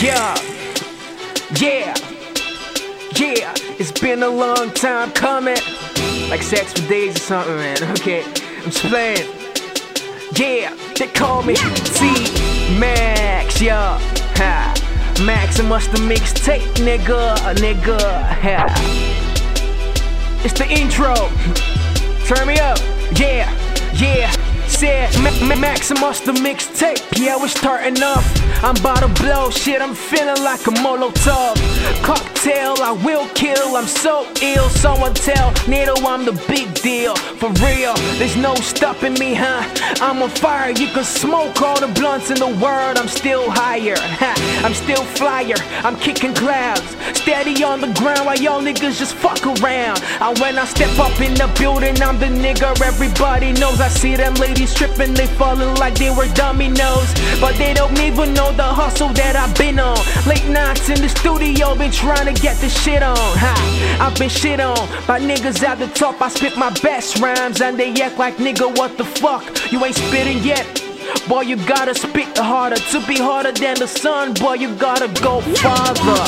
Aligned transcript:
Yeah, 0.00 0.34
yeah, 1.60 1.94
yeah. 3.16 3.54
It's 3.78 3.92
been 4.00 4.22
a 4.22 4.28
long 4.28 4.70
time 4.72 5.10
coming. 5.10 5.58
Like 6.30 6.42
sex 6.42 6.72
for 6.72 6.88
days 6.88 7.16
or 7.16 7.18
something, 7.18 7.56
man. 7.56 7.82
Okay, 7.92 8.24
I'm 8.24 8.70
just 8.70 8.84
playing. 8.84 9.28
Yeah, 10.36 10.74
they 10.96 11.08
call 11.08 11.42
me 11.42 11.56
C 11.56 12.78
Max, 12.78 13.60
yeah. 13.60 13.98
Ha. 14.36 14.79
Maximus 15.24 15.86
the 15.88 15.98
mixtape, 15.98 16.62
nigga, 16.76 17.36
nigga. 17.56 18.00
Ha. 18.42 18.66
It's 20.42 20.58
the 20.58 20.66
intro. 20.66 21.14
Turn 22.26 22.46
me 22.46 22.58
up, 22.58 22.78
yeah, 23.18 23.52
yeah. 23.94 24.30
Said 24.66 25.12
Ma- 25.20 25.56
Maximus 25.56 26.20
the 26.20 26.32
mixtape, 26.32 27.02
yeah, 27.18 27.36
we're 27.36 27.48
starting 27.48 28.02
off. 28.02 28.24
I'm 28.64 28.76
about 28.76 29.00
to 29.00 29.22
blow 29.22 29.50
shit, 29.50 29.82
I'm 29.82 29.94
feeling 29.94 30.42
like 30.42 30.66
a 30.66 30.70
Molotov. 30.70 31.56
Cocktail, 32.02 32.76
I 32.80 32.92
will 32.92 33.28
kill, 33.34 33.76
I'm 33.76 33.86
so 33.86 34.26
ill. 34.40 34.68
Someone 34.70 35.12
tell 35.12 35.52
Nito 35.68 35.94
I'm 36.06 36.24
the 36.24 36.32
big 36.48 36.72
deal. 36.80 37.16
For 37.16 37.50
real, 37.64 37.94
there's 38.18 38.36
no 38.36 38.54
stopping 38.54 39.14
me, 39.14 39.34
huh? 39.34 39.62
I'm 40.00 40.22
on 40.22 40.30
fire, 40.30 40.70
you 40.70 40.86
can 40.88 41.04
smoke 41.04 41.60
all 41.60 41.78
the 41.78 41.88
blunts 42.00 42.30
in 42.30 42.38
the 42.38 42.56
world. 42.62 42.96
I'm 42.96 43.08
still 43.08 43.50
higher, 43.50 43.96
ha, 43.98 44.34
I'm 44.62 44.74
still 44.74 45.04
flyer. 45.04 45.56
I'm 45.84 45.96
kicking 45.96 46.34
clouds, 46.34 46.96
steady 47.16 47.64
on 47.64 47.80
the 47.80 47.92
ground 47.94 48.26
while 48.26 48.38
y'all 48.38 48.60
niggas 48.60 48.98
just 48.98 49.14
fuck 49.14 49.44
around. 49.46 50.02
And 50.20 50.38
when 50.38 50.58
I 50.58 50.64
step 50.66 50.98
up 50.98 51.18
in 51.20 51.34
the 51.34 51.50
building, 51.58 52.00
I'm 52.02 52.18
the 52.18 52.26
nigga 52.26 52.78
everybody 52.82 53.52
knows. 53.52 53.80
I 53.80 53.88
see 53.88 54.16
them 54.16 54.34
ladies 54.34 54.74
tripping, 54.74 55.14
they 55.14 55.26
falling 55.26 55.74
like 55.76 55.94
they 55.94 56.10
were 56.10 56.26
nose. 56.68 57.10
But 57.40 57.56
they 57.56 57.72
don't 57.72 57.98
even 58.00 58.34
know 58.34 58.52
the 58.52 58.62
hustle 58.62 59.08
that 59.10 59.34
I've 59.36 59.56
been 59.56 59.78
on. 59.78 59.98
Late 60.26 60.46
nights 60.48 60.88
in 60.88 61.00
the 61.00 61.08
studio, 61.08 61.74
been 61.74 61.90
trying 61.90 62.32
to 62.32 62.40
get 62.40 62.56
this 62.58 62.74
shit 62.82 63.02
on. 63.02 63.16
Ha, 63.16 63.98
I've 64.00 64.18
been 64.18 64.28
shit 64.28 64.60
on 64.60 64.76
by 65.06 65.20
niggas 65.20 65.62
at 65.62 65.78
the 65.78 65.88
top. 65.88 66.20
I 66.20 66.28
spit 66.28 66.56
my 66.56 66.70
best 66.80 67.18
rhymes 67.18 67.60
and 67.60 67.78
they 67.78 67.92
act 68.02 68.18
like 68.18 68.36
nigga, 68.36 68.76
what 68.76 68.98
the 68.98 69.04
fuck? 69.04 69.72
You 69.72 69.84
ain't 69.84 69.96
spitting 69.96 70.42
yet. 70.44 70.89
Boy, 71.28 71.42
you 71.42 71.56
gotta 71.66 71.94
spit 71.94 72.36
harder 72.36 72.76
to 72.76 73.06
be 73.06 73.16
harder 73.16 73.52
than 73.52 73.76
the 73.78 73.86
sun. 73.86 74.34
Boy, 74.34 74.54
you 74.54 74.74
gotta 74.76 75.08
go 75.22 75.40
farther. 75.62 76.24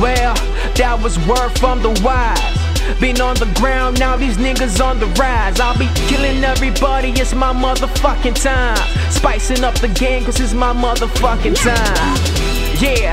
Well, 0.00 0.34
that 0.76 1.00
was 1.02 1.18
word 1.26 1.50
from 1.58 1.82
the 1.82 1.90
wise. 2.04 2.60
Been 2.98 3.20
on 3.20 3.36
the 3.36 3.50
ground, 3.60 4.00
now 4.00 4.16
these 4.16 4.36
niggas 4.36 4.84
on 4.84 4.98
the 4.98 5.06
rise. 5.18 5.60
I'll 5.60 5.78
be 5.78 5.88
killing 6.08 6.42
everybody, 6.42 7.10
it's 7.10 7.34
my 7.34 7.52
motherfucking 7.52 8.42
time. 8.42 8.76
Spicing 9.10 9.62
up 9.64 9.74
the 9.76 9.88
game, 9.88 10.24
cause 10.24 10.40
it's 10.40 10.54
my 10.54 10.72
motherfucking 10.72 11.56
time. 11.62 12.16
Yeah, 12.80 13.09